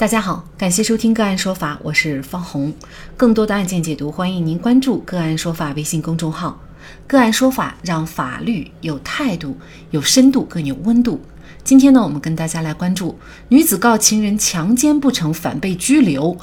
[0.00, 2.72] 大家好，感谢收听个案说法，我是方红。
[3.18, 6.58] 更多的案件解读，欢迎您关注个案说法微信公众号。
[7.06, 9.58] 个案说法让法律有态度、
[9.90, 11.20] 有深度、更有温度。
[11.62, 13.18] 今天呢，我们跟大家来关注
[13.48, 16.34] 女子告情人强奸不成，反被拘留，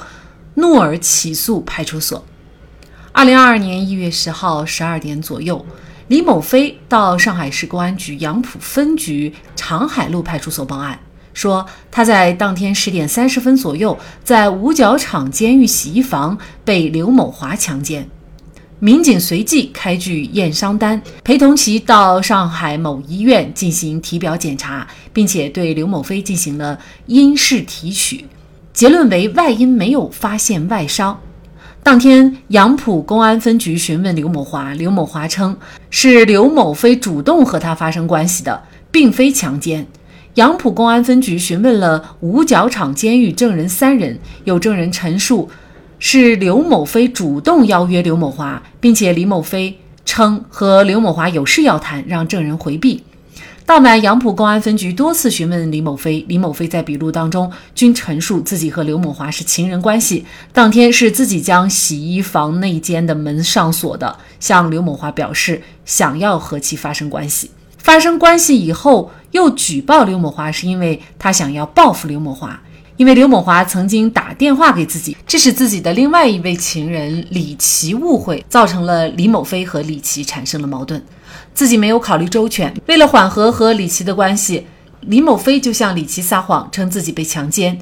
[0.54, 2.24] 怒而起诉派出所。
[3.10, 5.66] 二零二二年一月十号十二点左右，
[6.06, 10.96] 李某飞到上海市公安局杨浦分局长海路派出所报案。
[11.38, 18.04] 说他在当天十点三十分左右，在五角场监狱洗衣房被刘某华强奸。
[18.80, 28.24] 民警随即开具验伤单，陪同其到上海某医院进行体表检查，并且对刘某飞进行了阴室提取，
[28.72, 31.20] 结论为外阴没有发现外伤。
[31.84, 35.56] 当天，杨浦公安分局询问刘某华，刘某华称
[35.88, 38.60] 是刘某飞主动和他发生关系的，
[38.90, 39.86] 并非强奸。
[40.38, 45.50] 杨浦公安分局询问了五角场监狱证人三人，有证人陈述
[45.98, 53.02] 是刘某飞主动邀约刘某华，并且李某飞称和刘某华有事要谈，让证人回避。
[53.66, 67.50] 当晚，杨浦公安分局多次询问李某飞，李某飞在笔录当中均陈述自己和刘某华是情人关系，当天是自己将洗衣房内间的门上锁的，向刘某华表示想要和其发生关系。
[67.78, 72.60] 发生关系以后，又举报刘某华，是因为他想要报复刘某华，
[72.96, 81.02] 因为刘某华曾经打电话给自己，致使自己的另外一位情人李琦误会，造成了李某飞和李琦产生了矛盾，
[81.54, 84.66] 自己没有考虑周全，为了缓和和李琦的关系，
[85.00, 87.78] 李某飞就向李琦撒谎，称自己被强奸，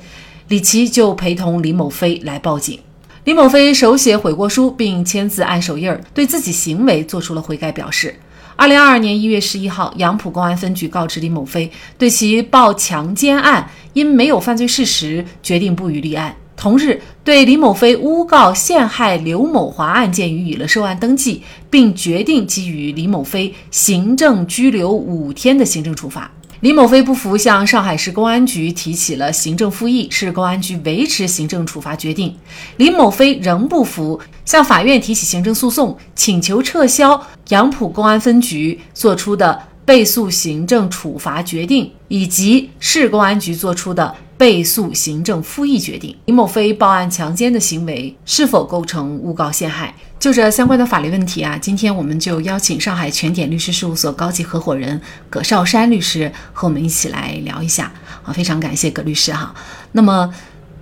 [0.48, 2.78] 李琦就陪同李某飞来报警，
[3.24, 8.14] 李某飞手写悔过书，并签字按手印儿，对自己行为做出了悔改表示。
[8.58, 16.34] 二零二二年一月十一号，杨浦公安分局告知李某飞，对其报强奸案，因没有犯罪事实，决定不予立案。
[16.56, 26.32] 同日，对李某飞诬告陷害刘某华案件予以了受案登记，并决定给予李某飞行政拘留五天的行政处罚。
[26.60, 32.34] 李某飞不服，向上海市公安局提起了行政复议，市公安局维持行政处罚决定。
[32.78, 46.16] 李某飞仍不服，向法院提起行政诉讼，请求撤销杨浦公安分局作出的被诉行政处罚决定，以及市公安局作出的被诉行政复议决定。
[46.26, 49.94] 李某飞报案强奸的行为是否构成诬告陷害？
[50.18, 57.92] 就这相关的法律问题啊，今天我们就邀请上海全点律师事务所高级合伙人葛少山律师和我们一起来聊一下
[58.24, 59.54] 啊，非常感谢葛律师哈。
[59.92, 60.32] 那么，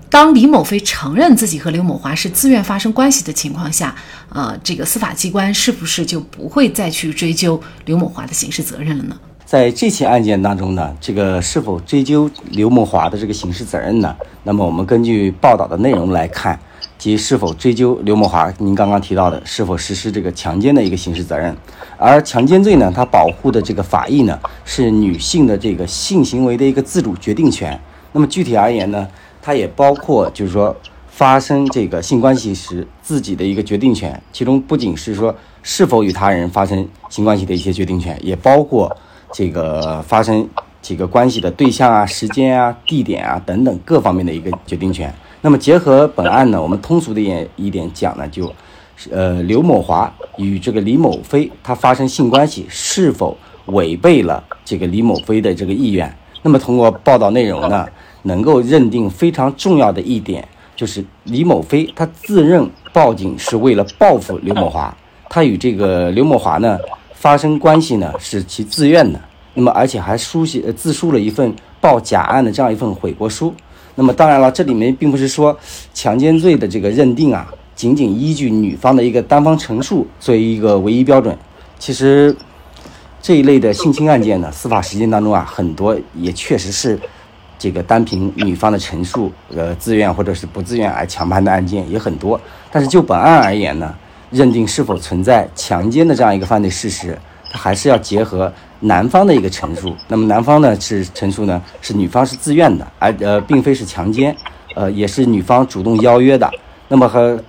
[0.08, 3.94] 当李某飞承认自己和刘某华是自愿发生关系的情况下，
[4.28, 9.18] 呃，这个司法机关是不是就不会再去追究刘某华的刑事责任了呢？
[9.44, 14.16] 在这起案件当中呢，这个是否追究刘某华的这个刑事责任呢？
[14.42, 16.58] 那么我们根据报道的内容来看。
[16.96, 18.50] 及是否追究刘某华？
[18.58, 21.54] 您刚刚提到的是否实施这个强奸的一个刑事责任？
[21.98, 27.78] 而强奸罪呢，它保护的这个法益呢，是女性的这个性行为的一个自主决定权。
[28.12, 29.06] 那么具体而言呢，
[29.42, 30.74] 它也包括就是说
[31.08, 38.96] 发生这个性关系时自己的一个决定权，其中不仅是说是否与他人发生性关系的一些决定权，也包括
[39.36, 40.48] 这个发生
[40.80, 45.12] 这个关系的对象啊、时间啊、地点啊等等各方面的一个决定权。
[45.40, 48.48] 那么结合本案呢，我们通俗的一一点讲呢，就，
[49.10, 53.36] 呃，刘某华与这个李某飞他发生性关系是否
[53.66, 56.16] 违背了这个李某飞的这个意愿？
[56.42, 57.88] 那么通过报道内容呢，
[58.22, 60.46] 能够认定非常重要的一点
[60.76, 64.96] 就是李某飞他自认报警是为了报复刘某华，
[65.28, 66.78] 他与这个刘某华呢
[67.24, 69.18] 发生关系呢是其自愿的，
[69.54, 73.54] 那么而且还书写自述了一份报假案的这样一份悔过书。
[73.94, 75.58] 那么当然了，这里面并不是说
[75.94, 81.34] 强奸罪的这个认定啊，仅仅依据女方的一个单方陈述作为一个唯一标准。
[81.78, 82.36] 其实
[83.22, 87.00] 这一类的性侵案件呢，司法实践当中啊，很多也确实是
[87.58, 92.38] 这个单凭女方的陈述，呃，自愿或者是不自愿而强判的案件也很多。
[92.70, 93.94] 但是就本案而言呢，
[94.30, 97.18] 认定是否存在强奸的这样一个犯罪事实，
[97.50, 98.52] 它还是要结合。
[98.80, 104.36] 男方的一个陈述，那么男方呢是陈述呢是女方是自愿的，而呃并非是强奸，
[104.74, 106.50] 呃也是女方主动邀约的。
[106.88, 107.42] 那么和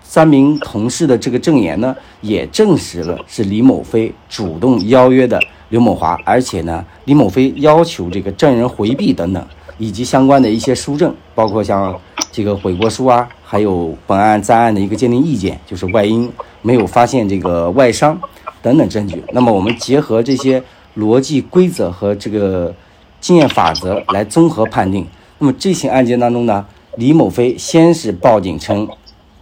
[0.00, 5.40] 三名同事的这个证言呢，也证实了是李某飞主动邀约的
[5.70, 9.44] 刘某华，而且呢李某飞要求这个证人回避等等，
[9.78, 11.98] 以及相关的一些书证，包括像
[12.36, 16.30] 这个悔过书啊，还有本案在案的一个鉴定意见，就是外因
[16.60, 18.20] 没有发现这个外伤
[18.60, 19.24] 等等证据。
[19.32, 20.62] 那么我们结合这些。
[20.96, 22.74] 逻辑规则和这个
[23.20, 25.06] 经验法则来综合判定。
[25.38, 26.64] 那么这起案件当中呢，
[26.96, 28.88] 李某飞先是报警称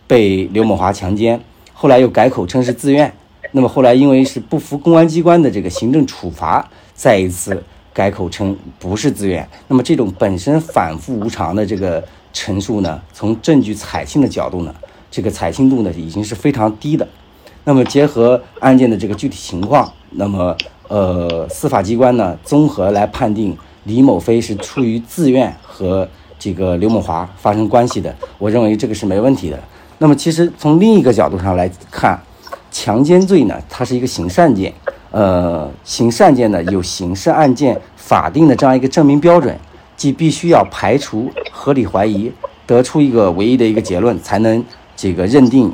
[0.08, 1.40] 被刘某华强奸，
[1.72, 3.14] 后来又改口称是自愿。
[3.52, 7.62] 那么后来因为是不服公安机关的这个行政处罚，再一次
[7.92, 9.48] 改口称不是自愿。
[9.68, 12.02] 那么这种本身反复无常的这个
[12.34, 14.74] 陈述呢，从证据采信的角度呢，
[15.10, 17.08] 这个采信度呢已经是非常低的。
[17.64, 20.54] 那么结合案件的这个具体情况，那么
[20.88, 26.06] 呃司法机关呢综合来判定李某飞是出于自愿和
[26.38, 29.58] 这个刘某华发生关系的，我认为这个是没问题的。
[29.96, 32.20] 那么其实从另一个角度上来看。
[32.76, 34.74] 强奸罪呢，它是一个刑事案件，
[35.12, 39.56] 呃，刑事案件呢有刑事案件法定的这样一个证明标准，
[39.96, 42.30] 即必须要排除合理怀疑，
[42.66, 44.64] 得出一个唯一的一个结论，才能
[44.96, 45.72] 这个认定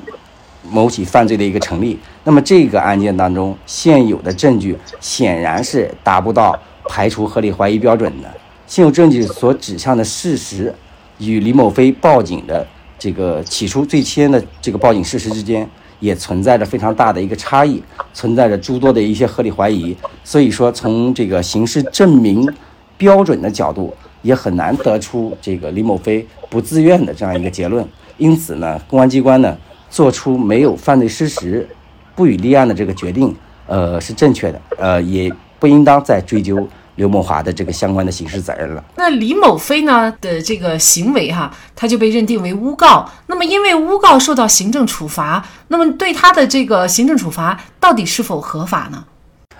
[0.71, 1.99] 某起犯罪的一个成立。
[2.25, 6.59] 那么这个案件当中，现有的证据显然是达不到
[6.89, 8.31] 排除合理怀疑标准的。
[8.67, 10.75] 现有证据所指向的事实，
[11.19, 12.67] 与李某飞报警的
[12.99, 15.69] 这个起初最先的这个报警事实之间。
[15.99, 17.83] 也存在着非常大的一个差异，
[18.15, 19.95] 存在着诸多的一些合理怀疑，
[20.25, 22.51] 所以说从这个刑事证明
[22.97, 27.87] 标准的角度，也很难得出这个李某飞不自愿的这样一个结论。
[28.19, 29.57] 因此呢，公安机关呢
[29.89, 31.69] 做出没有犯罪事实，
[32.15, 33.35] 不予立案的这个决定，
[33.67, 36.69] 呃，是正确的，呃，也不应当再追究。
[36.97, 38.85] 刘某华的这个相关的刑事责任了。
[38.97, 43.09] 那李某飞呢的这个行为哈，他就被认定为诬告。
[43.27, 49.03] 那么因为诬告受到行政处罚，那么对他的这个行政处罚到底是否合法呢？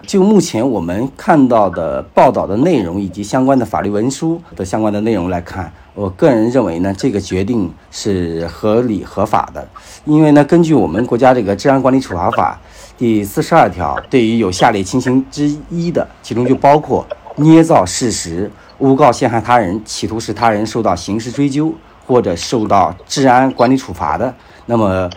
[0.07, 9.67] 就目前我们看到的报道的内容以及相关的法律文书的相关的内容来看，我个人认为呢，这个决定是合理合法的。
[10.05, 12.59] 因为呢，根据我们国家这个治安管理处罚法
[12.99, 17.07] 第四十二条，对于有下列情形之一的，其中就包括。
[17.37, 18.51] 捏造事实、
[18.81, 21.73] 诬告陷害他人、企图使他人受到刑事追究
[22.05, 24.35] 或者受到治安管理处罚的，
[24.67, 25.09] 那么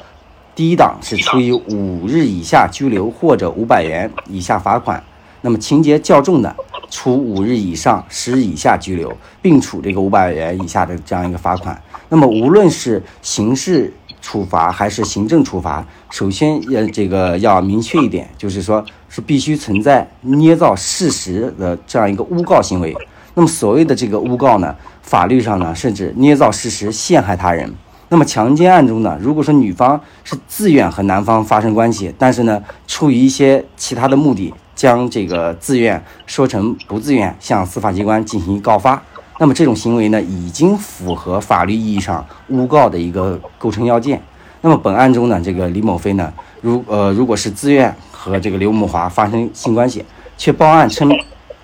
[0.56, 5.02] 第一档是处以五日以下拘留或者五百元以下罚款；
[5.42, 6.56] 那么情节较重的，
[6.92, 9.12] 处五日以上十日以下拘留，
[9.42, 11.82] 并处这个五百元以下的这样一个罚款。
[12.10, 13.92] 那么无论是刑事，
[14.22, 22.96] 处罚还是行政处罚，首先要这个要明确一点，就是说是必须存在捏造事实的这样一个诬告行为。
[23.34, 27.74] 那么所谓的这个诬告呢，法律上呢甚至捏造事实陷害他人。
[28.13, 39.01] 那么强奸案中呢，如果说女方是自愿和男方发生关系，但是呢出于一些其他的目的，将这个自愿说成不自愿，向司法机关进行告发。
[39.39, 44.21] 那么这种行为呢，已经符合法律意义上诬告的一个构成要件。
[44.62, 46.31] 那么本案中呢，这个李某飞呢，
[46.62, 50.06] 如呃如果是自愿和这个刘某华发生性关系，
[50.38, 51.12] 却报案称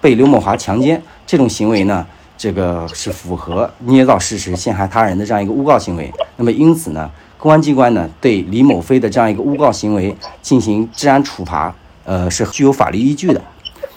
[0.01, 2.07] 被刘某华强奸，这种行为呢，
[2.39, 6.11] 这个是符合捏造事实陷害他人的这样一个诬告行为。
[6.37, 7.07] 那么因此呢，
[7.37, 11.75] 公安机关呢对李某飞的这样一个诬告行为进行治安处罚，
[12.05, 13.41] 呃是具有法律依据的。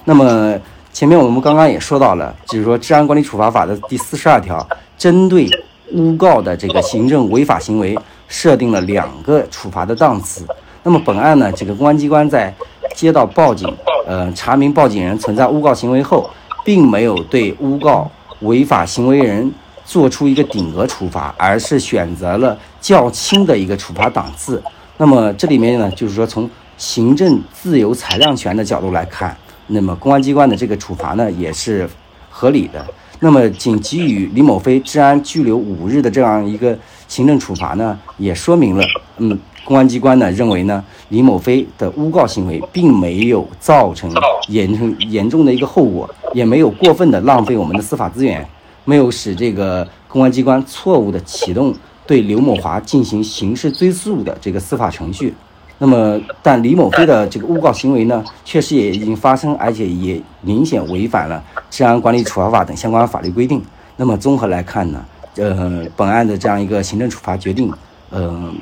[0.05, 0.55] 那么。
[0.95, 4.65] 前面我们刚刚也说到了，就是说《治安管理处罚法》的第四十二条，
[4.99, 5.49] 针对
[5.95, 7.99] 诬告的这个行政违法行为，
[8.29, 10.47] 设定了两个处罚的档次。
[10.83, 12.55] 那么本案呢，这个公安机关在
[12.95, 13.67] 接到报警，
[14.07, 16.29] 呃，查明报警人存在诬告行为后，
[16.63, 18.11] 并没有对诬告
[18.43, 19.53] 违法行为人
[19.85, 24.63] 做出一个顶额处罚，而是选择了较轻的一个处罚档次。
[24.99, 29.37] 那么这里面呢，就是说从行政自由裁量权的角度来看。
[29.69, 31.89] 那么公安机关的这个处罚呢，也是
[32.29, 32.85] 合理的。
[33.21, 36.77] 那么仅给予李某飞治安拘留五日的这样一个
[37.07, 38.85] 行政处罚呢，也说明了，
[39.19, 44.13] 嗯，公安机关呢认为呢，李某飞的诬告行为并没有造成
[44.49, 48.47] 严重严重的一个后果，也没有过分的浪费我们的司法资源，
[48.85, 51.75] 没有使这个公安机关错误的启动
[52.07, 55.33] 对刘某华进行刑事追诉的这个司法程序。
[55.79, 63.61] 那么，但李某飞的这个诬告行为呢，确实也已经发生，而且也明显违反了《治安管理处罚法》等相关法律规定。
[63.97, 65.05] 那么综合来看呢，
[65.37, 67.73] 呃，本案的这样一个行政处罚决定，
[68.13, 68.55] 嗯，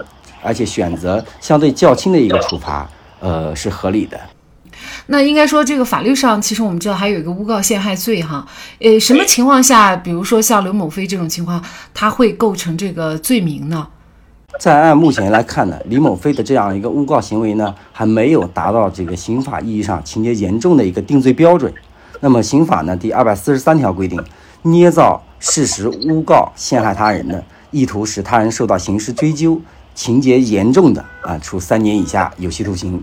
[0.42, 2.88] 而且选择相对较轻的一个处罚，
[3.20, 4.18] 呃，是合理的。
[5.06, 8.47] 那应该说，这个法律上其实我们知道还有一个诬告陷害罪哈，
[8.78, 13.88] 呃，什么情况下，比如说像刘某飞这种情况，他会构成这个罪名呢？
[14.59, 21.73] 在按目前来看呢，李某飞的这样一个诬告行为呢，还没有达到这个刑法意义上情节严重的一个定罪标准。
[22.20, 24.23] 那么刑法呢第二百四十三条规定，
[24.62, 29.61] 捏造事实诬告陷害他人的，意图使他人受到刑事追究，
[30.00, 32.99] 情节严重的啊，处三年以下有期徒刑；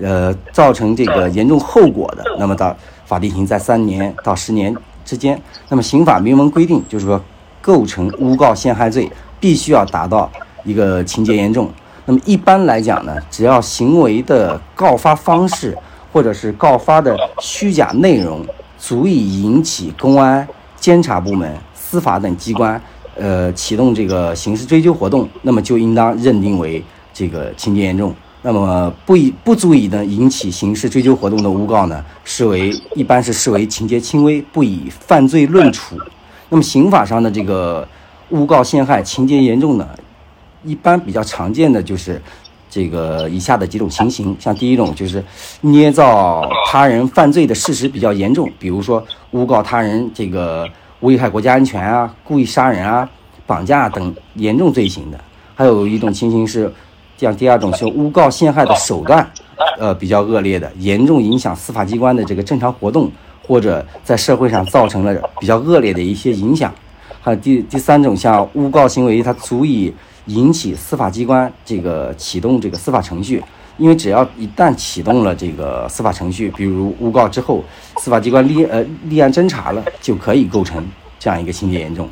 [0.00, 2.74] 呃，造成这个严重后果的，那么到
[3.04, 4.74] 法定刑在三年到十年
[5.04, 5.38] 之间。
[5.68, 7.22] 那么刑法明文规定，就是说
[7.60, 9.10] 构成诬告陷害罪。
[9.40, 10.28] 必须要达到
[10.64, 11.70] 一个情节严重。
[12.06, 15.76] 那么一般来讲呢，只要行为的告发方式
[16.12, 18.44] 或者是告发的虚假内容
[18.78, 20.48] 足以引起公安、
[20.80, 22.82] 监察部门、司法等机关
[23.18, 26.82] 呃启动这个刑事追究活动，那么就应当认定为
[27.12, 28.14] 这个情节严重。
[28.40, 35.96] 那么不以不足以呢引起刑事追究活动的诬告呢，视为一般是视为情节轻微，不以犯罪论处。
[36.48, 37.86] 那么刑法上的这个
[38.30, 39.88] 诬告陷害情节严重呢，
[40.64, 42.22] 一般比较常见的就是
[42.70, 45.22] 这个以下的几种情形，像第一种就是
[45.62, 50.64] 捏造他人犯罪的事实比较严重，比如说诬告他人这个
[51.00, 53.08] 危害国家安全啊、故意杀人啊、
[53.46, 55.18] 绑架等严重罪行的；
[55.54, 56.72] 还有一种情形是。
[57.20, 59.28] 像第二种是诬告陷害的手段，
[59.80, 63.10] 呃，比较恶劣的，严重影响司法机关的这个正常活动，
[63.44, 66.72] 或者在社会上造成了比较恶劣的一些影响。
[67.20, 69.92] 还有第第三种，像诬告行为，它足以
[70.26, 73.42] 引起司法机关这个启动这个司法程序，
[73.78, 77.64] 因为只要一旦启动了这个司法程序，比如诬告之后，
[77.96, 80.86] 司法机关立呃立案侦查了，就可以构成
[81.18, 82.06] 这样一个情节严重。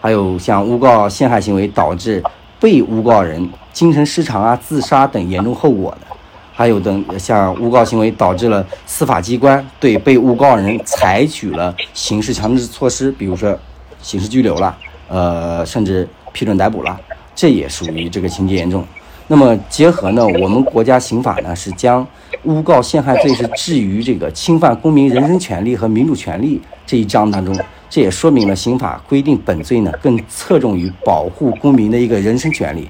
[0.00, 2.22] 还有像诬告陷害行为导致。
[2.62, 6.06] 被诬告人精神失常啊、自杀等严重后果的，
[6.52, 13.58] 还有等像诬告行为导致了司法机关对被诬告人采取了刑事强制措施，比如说
[14.00, 16.96] 刑事拘留了，呃，甚至批准逮捕了，
[17.34, 18.86] 这也属于这个情节严重。
[19.32, 22.06] 那么结合呢，我们国家刑法呢是将
[22.44, 27.58] 诬告陷害罪是置于这个侵犯公民人身权利和民主权利这一章当中。
[27.88, 32.86] 这也说明了刑法规定本罪呢更侧重于保护公民的一个人身权利。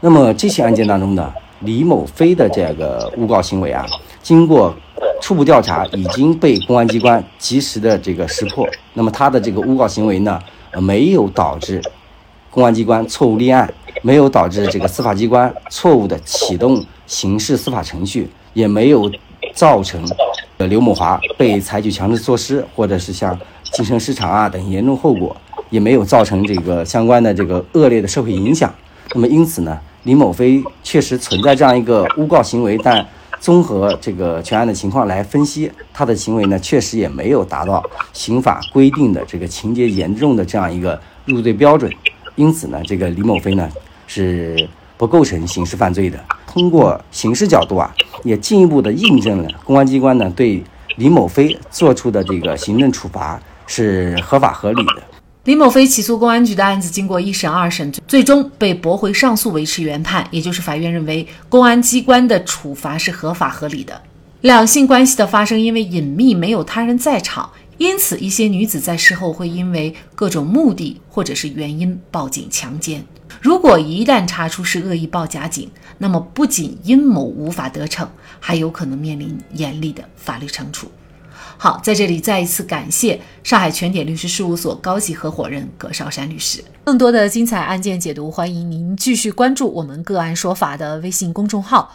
[0.00, 3.86] 那么这起案件当中呢，李某飞的这个诬告行为啊，
[4.20, 4.74] 经过
[5.22, 8.68] 初步调查，已经被公安机关及时的这个识破。
[8.94, 10.36] 那么他的这个诬告行为呢，
[10.80, 11.80] 没有导致
[12.50, 13.72] 公安机关错误立案，
[14.06, 19.10] 没有导致这个司法机关错误的启动刑事司法程序，也没有
[19.52, 20.00] 造成
[20.58, 23.36] 刘某华被采取强制措施，或者是像。
[23.72, 25.36] 精神失常啊等严重后果，
[25.70, 28.72] 也没有造成这个相关的这个恶劣的社会影响。
[29.12, 33.04] 那么因此呢，李某飞确实存在这样一个诬告行为，但
[33.40, 37.82] 综合这个全案的情况来分析，他的行为呢确实也没有达到
[38.12, 41.92] 刑法规定的这个情节严重的这样一个入罪标准。
[42.36, 43.68] 因此呢，这个李某飞呢
[44.06, 46.18] 是不构成刑事犯罪的。
[46.46, 47.94] 通过刑事角度啊，
[48.24, 50.62] 也进一步的印证了公安机关呢对
[50.96, 53.40] 李某飞做出的这个行政处罚。
[53.68, 55.02] 是合法合理的。
[55.42, 60.24] 李某飞起诉公安局的案子，经过一审、二审，最终被驳回上诉，维持原判。
[60.30, 64.00] 也就是法院认为公安机关的处罚是合法合理的。
[64.42, 73.04] 两性关系的发生，因为隐秘，没有他人在场，因此一些女子在事后会因为各种目的或者是原因报警强奸。
[73.40, 78.08] 如果一旦查出是恶意报假警，那么不仅阴谋无法得逞，
[78.40, 80.90] 还有可能面临严厉的法律惩处。
[81.58, 86.62] 好，在这里再一次感谢上海全点律师事务所高级合伙人葛绍山律师。
[86.84, 91.94] 更多的精彩案件解读，欢迎您继续关注我们“个案说法”的微信公众号。